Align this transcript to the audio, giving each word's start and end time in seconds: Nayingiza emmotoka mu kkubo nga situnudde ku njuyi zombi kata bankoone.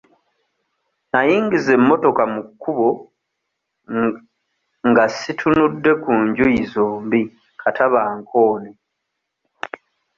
Nayingiza 1.11 1.69
emmotoka 1.77 2.23
mu 2.33 2.41
kkubo 2.47 2.87
nga 4.89 5.03
situnudde 5.19 5.91
ku 6.03 6.11
njuyi 6.25 6.61
zombi 6.73 7.21
kata 7.61 7.83
bankoone. 7.93 8.69